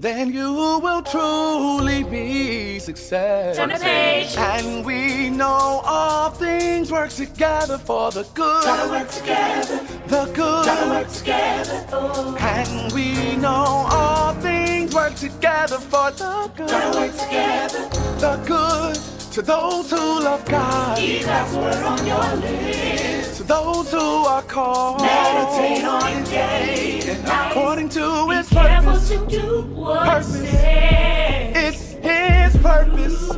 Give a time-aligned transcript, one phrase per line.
[0.00, 3.58] then you will truly be success.
[3.58, 4.34] Turn the page.
[4.38, 8.64] And we know all things work together for the good.
[8.64, 9.76] Gotta work together.
[10.06, 10.64] The good.
[10.64, 11.86] Gotta work together.
[11.92, 12.34] Oh.
[12.40, 16.70] And we know all things work together for the good.
[16.70, 17.88] Gotta work together.
[18.20, 18.96] The good
[19.34, 20.96] to those who love God.
[20.96, 23.09] Keep God's word on your lips.
[23.50, 25.00] Those who are called.
[25.02, 27.50] Meditate on day and night.
[27.50, 29.08] According to Be His purpose.
[29.08, 30.40] to do Purpose.
[30.44, 33.34] It's His purpose,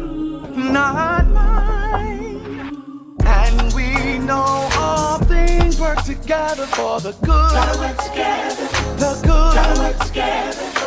[0.55, 2.77] not mine.
[3.25, 7.27] And we know all things work together for the good.
[7.29, 7.81] Gotta good.
[7.81, 8.67] work together.
[8.99, 9.79] The Gotta good.
[9.97, 10.82] work together.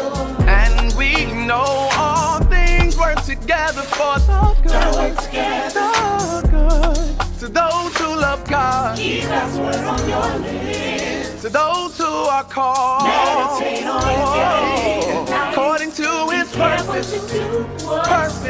[8.95, 8.97] Love God.
[8.97, 11.41] Keep God's word on your lips.
[11.41, 13.03] To those who are called.
[13.03, 15.51] Meditate on it day and night.
[15.51, 17.11] According to His Careful purpose.
[17.11, 18.45] to do what Purpose.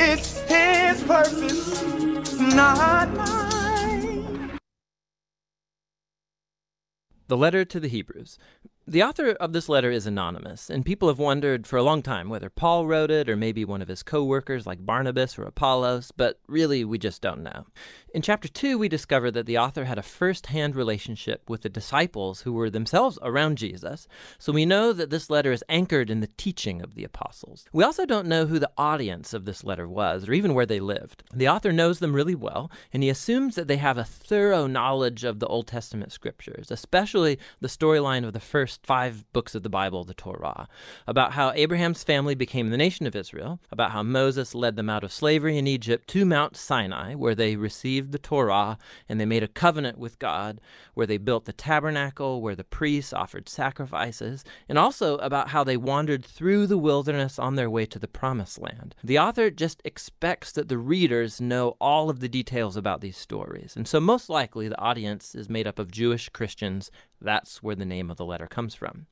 [0.00, 1.82] It's his purpose,
[2.40, 4.58] not mine.
[7.28, 8.38] The letter to the Hebrews.
[8.90, 12.30] The author of this letter is anonymous, and people have wondered for a long time
[12.30, 16.10] whether Paul wrote it or maybe one of his co workers like Barnabas or Apollos,
[16.10, 17.66] but really we just don't know.
[18.14, 21.68] In chapter 2, we discover that the author had a first hand relationship with the
[21.68, 26.20] disciples who were themselves around Jesus, so we know that this letter is anchored in
[26.20, 27.66] the teaching of the apostles.
[27.74, 30.80] We also don't know who the audience of this letter was or even where they
[30.80, 31.24] lived.
[31.34, 35.24] The author knows them really well, and he assumes that they have a thorough knowledge
[35.24, 39.68] of the Old Testament scriptures, especially the storyline of the first five books of the
[39.68, 40.68] Bible, the Torah,
[41.06, 45.04] about how Abraham's family became the nation of Israel, about how Moses led them out
[45.04, 49.42] of slavery in Egypt to Mount Sinai, where they received the Torah and they made
[49.42, 50.60] a covenant with God,
[50.94, 55.76] where they built the tabernacle, where the priests offered sacrifices, and also about how they
[55.76, 58.94] wandered through the wilderness on their way to the promised land.
[59.04, 63.74] The author just expects that the readers know all of the details about these stories,
[63.76, 66.90] and so most likely the audience is made up of Jewish Christians.
[67.20, 69.06] That's where the name of the letter comes from.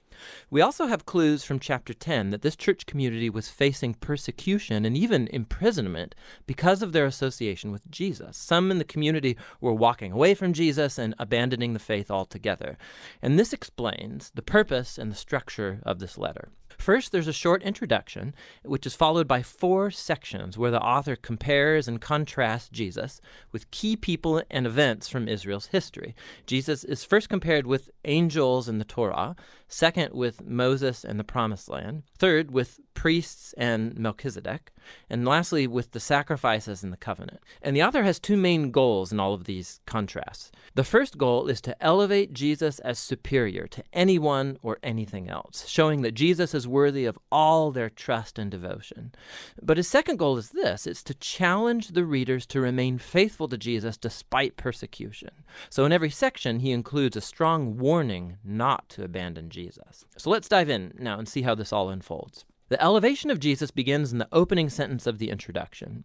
[0.50, 4.96] We also have clues from chapter 10 that this church community was facing persecution and
[4.96, 6.14] even imprisonment
[6.46, 8.36] because of their association with Jesus.
[8.36, 12.78] Some in the community were walking away from Jesus and abandoning the faith altogether.
[13.20, 16.48] And this explains the purpose and the structure of this letter.
[16.86, 18.32] First, there's a short introduction,
[18.62, 23.20] which is followed by four sections where the author compares and contrasts Jesus
[23.50, 26.14] with key people and events from Israel's history.
[26.46, 29.34] Jesus is first compared with angels in the Torah,
[29.68, 34.72] second, with Moses and the Promised Land, third, with priests and Melchizedek,
[35.10, 37.40] and lastly, with the sacrifices and the covenant.
[37.62, 40.50] And the author has two main goals in all of these contrasts.
[40.74, 46.02] The first goal is to elevate Jesus as superior to anyone or anything else, showing
[46.02, 49.12] that Jesus is worthy of all their trust and devotion.
[49.62, 53.58] But his second goal is this it's to challenge the readers to remain faithful to
[53.58, 55.30] Jesus despite persecution.
[55.70, 59.55] So in every section, he includes a strong warning not to abandon Jesus.
[60.16, 62.44] So let's dive in now and see how this all unfolds.
[62.68, 66.04] The elevation of Jesus begins in the opening sentence of the introduction.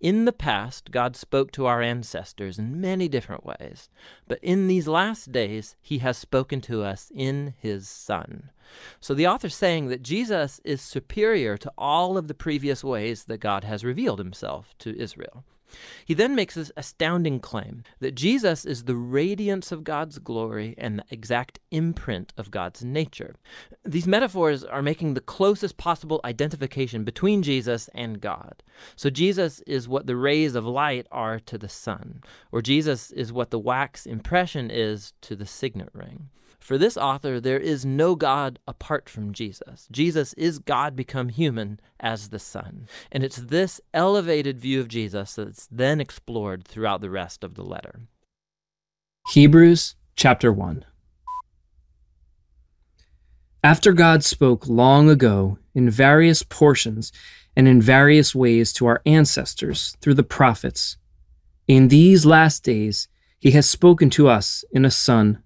[0.00, 3.88] In the past, God spoke to our ancestors in many different ways,
[4.28, 8.50] but in these last days, he has spoken to us in his Son.
[9.00, 13.38] So the author's saying that Jesus is superior to all of the previous ways that
[13.38, 15.44] God has revealed himself to Israel.
[16.04, 20.98] He then makes this astounding claim that Jesus is the radiance of God's glory and
[20.98, 23.36] the exact imprint of God's nature.
[23.84, 28.62] These metaphors are making the closest possible identification between Jesus and God.
[28.96, 33.32] So Jesus is what the rays of light are to the sun, or Jesus is
[33.32, 36.30] what the wax impression is to the signet ring.
[36.60, 39.88] For this author, there is no God apart from Jesus.
[39.90, 42.86] Jesus is God become human as the Son.
[43.10, 47.64] And it's this elevated view of Jesus that's then explored throughout the rest of the
[47.64, 48.02] letter.
[49.32, 50.84] Hebrews chapter 1.
[53.64, 57.10] After God spoke long ago in various portions
[57.56, 60.96] and in various ways to our ancestors through the prophets,
[61.66, 63.08] in these last days
[63.38, 65.42] he has spoken to us in a Son,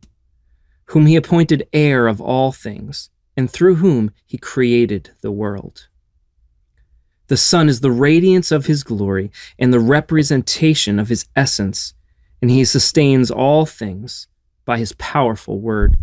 [0.87, 5.89] whom he appointed heir of all things, and through whom he created the world.
[7.29, 11.95] The Son is the radiance of his glory and the representation of his essence,
[12.43, 14.29] and he sustains all things
[14.65, 15.97] by his powerful word.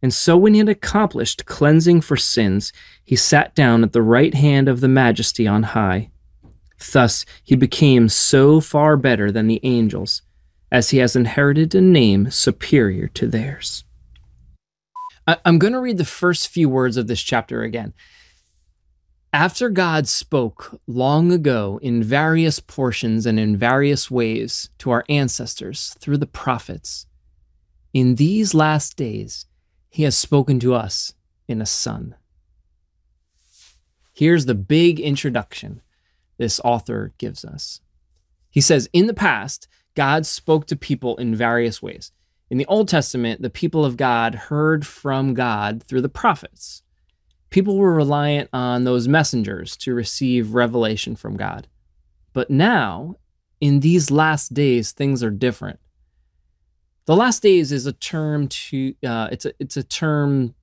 [0.00, 2.72] And so, when he had accomplished cleansing for sins,
[3.04, 6.10] he sat down at the right hand of the Majesty on high.
[6.92, 10.22] Thus, he became so far better than the angels,
[10.72, 13.84] as he has inherited a name superior to theirs.
[15.26, 17.92] I'm going to read the first few words of this chapter again.
[19.34, 25.94] After God spoke long ago in various portions and in various ways to our ancestors
[26.00, 27.06] through the prophets,
[27.92, 29.44] in these last days
[29.90, 31.12] he has spoken to us
[31.46, 32.14] in a son.
[34.14, 35.82] Here's the big introduction
[36.38, 37.80] this author gives us.
[38.50, 42.12] He says, In the past, God spoke to people in various ways.
[42.50, 46.82] In the Old Testament, the people of God heard from God through the prophets.
[47.50, 51.68] People were reliant on those messengers to receive revelation from God.
[52.32, 53.16] But now,
[53.60, 55.78] in these last days, things are different.
[57.04, 60.54] The last days is a term to uh, it's a it's a term,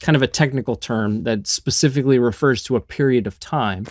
[0.00, 3.86] kind of a technical term that specifically refers to a period of time,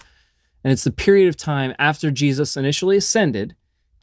[0.64, 3.56] and it's the period of time after Jesus initially ascended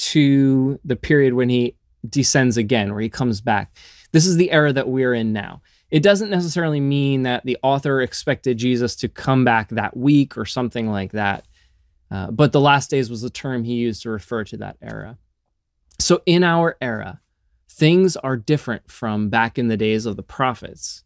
[0.03, 1.77] to the period when he
[2.09, 3.77] descends again, where he comes back.
[4.11, 5.63] This is the era that we're in now.
[5.91, 10.45] It doesn't necessarily mean that the author expected Jesus to come back that week or
[10.45, 11.47] something like that.
[12.11, 15.19] Uh, but the last days was the term he used to refer to that era.
[16.01, 17.21] So in our era,
[17.71, 21.05] things are different from back in the days of the prophets.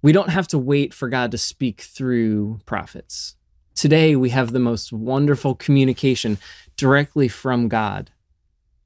[0.00, 3.36] We don't have to wait for God to speak through prophets.
[3.74, 6.38] Today, we have the most wonderful communication
[6.82, 8.10] directly from God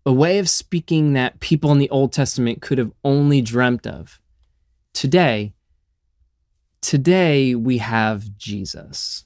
[0.07, 4.21] a way of speaking that people in the Old Testament could have only dreamt of.
[4.93, 5.53] Today,
[6.81, 9.25] today we have Jesus.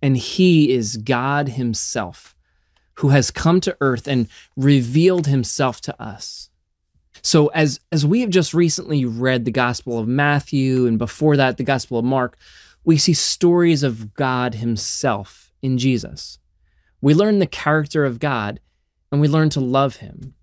[0.00, 2.36] And he is God himself
[2.94, 6.50] who has come to earth and revealed himself to us.
[7.22, 11.56] So as as we have just recently read the Gospel of Matthew and before that
[11.56, 12.38] the Gospel of Mark,
[12.84, 16.38] we see stories of God himself in Jesus.
[17.00, 18.60] We learn the character of God
[19.10, 20.34] and we learn to love him.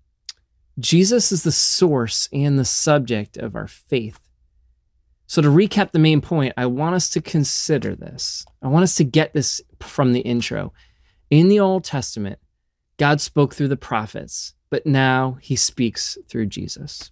[0.78, 4.20] Jesus is the source and the subject of our faith.
[5.26, 8.46] So, to recap the main point, I want us to consider this.
[8.62, 10.72] I want us to get this from the intro.
[11.30, 12.38] In the Old Testament,
[12.96, 17.10] God spoke through the prophets, but now he speaks through Jesus.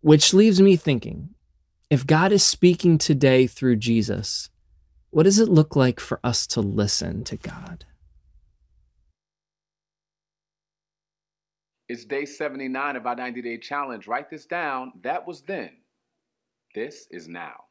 [0.00, 1.30] Which leaves me thinking
[1.90, 4.48] if God is speaking today through Jesus,
[5.12, 7.84] what does it look like for us to listen to God?
[11.86, 14.06] It's day 79 of our 90 day challenge.
[14.06, 14.92] Write this down.
[15.02, 15.72] That was then.
[16.74, 17.64] This is now.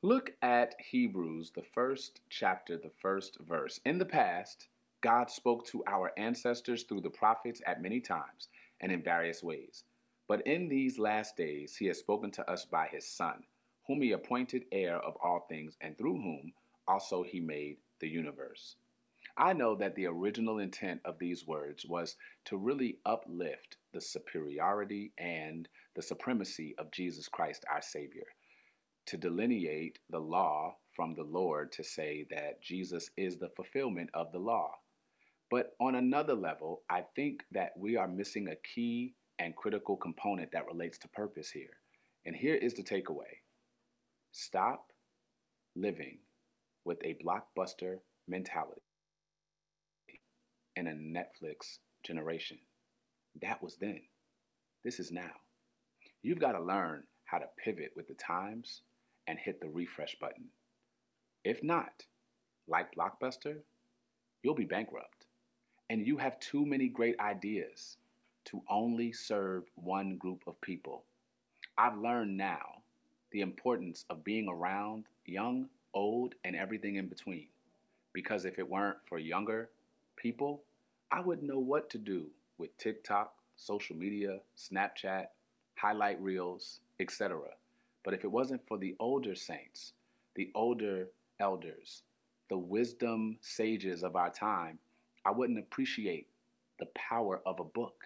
[0.00, 3.78] Look at Hebrews, the first chapter, the first verse.
[3.84, 4.68] In the past,
[5.02, 8.48] God spoke to our ancestors through the prophets at many times
[8.80, 9.84] and in various ways.
[10.26, 13.44] But in these last days, he has spoken to us by his Son,
[13.86, 16.52] whom he appointed heir of all things, and through whom
[16.92, 18.76] also he made the universe.
[19.36, 25.12] I know that the original intent of these words was to really uplift the superiority
[25.16, 25.66] and
[25.96, 28.26] the supremacy of Jesus Christ, our Savior,
[29.06, 34.30] to delineate the law from the Lord, to say that Jesus is the fulfillment of
[34.32, 34.72] the law.
[35.50, 40.52] But on another level, I think that we are missing a key and critical component
[40.52, 41.78] that relates to purpose here.
[42.26, 43.40] And here is the takeaway
[44.34, 44.92] stop
[45.74, 46.18] living
[46.84, 47.98] with a blockbuster
[48.28, 48.82] mentality
[50.76, 52.58] and a Netflix generation.
[53.40, 54.00] That was then.
[54.84, 55.32] This is now.
[56.22, 58.82] You've got to learn how to pivot with the times
[59.26, 60.46] and hit the refresh button.
[61.44, 62.04] If not,
[62.68, 63.56] like Blockbuster,
[64.42, 65.26] you'll be bankrupt.
[65.90, 67.96] And you have too many great ideas
[68.46, 71.04] to only serve one group of people.
[71.78, 72.82] I've learned now
[73.30, 77.46] the importance of being around young, old, and everything in between.
[78.12, 79.70] Because if it weren't for younger
[80.16, 80.62] people,
[81.10, 82.26] I wouldn't know what to do
[82.58, 85.26] with TikTok, social media, Snapchat,
[85.76, 87.40] highlight reels, etc.
[88.04, 89.92] But if it wasn't for the older saints,
[90.34, 91.08] the older
[91.40, 92.02] elders,
[92.48, 94.78] the wisdom sages of our time,
[95.24, 96.28] I wouldn't appreciate
[96.78, 98.04] the power of a book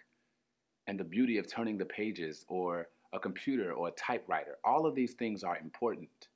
[0.87, 4.59] and the beauty of turning the pages or a computer or a typewriter.
[4.65, 6.29] All of these things are important,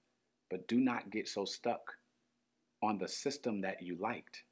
[0.51, 1.95] but do not get so stuck
[2.83, 4.43] on the system that you liked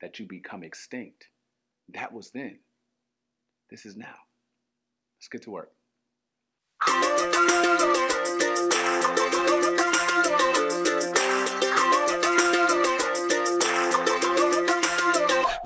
[0.00, 1.28] that you become extinct.
[1.92, 2.58] That was then.
[3.70, 4.14] This is now.
[5.18, 5.72] Let's get to work.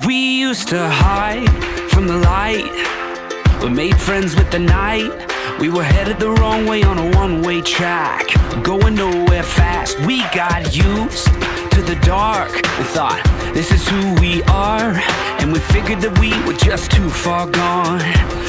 [0.06, 1.48] We used to hide
[1.90, 3.60] from the light.
[3.62, 5.31] We made friends with the night.
[5.60, 8.26] We were headed the wrong way on a one way track.
[8.62, 9.98] Going nowhere fast.
[10.00, 11.26] We got used
[11.72, 13.22] to the dark and thought,
[13.54, 14.92] this is who we are.
[15.40, 18.00] And we figured that we were just too far gone.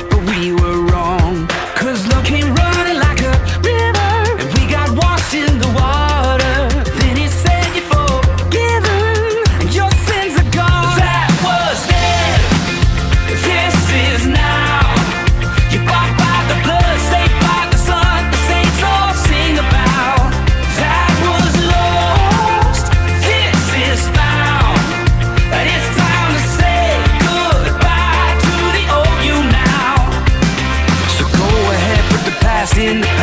[0.09, 0.81] But we were
[32.83, 33.22] in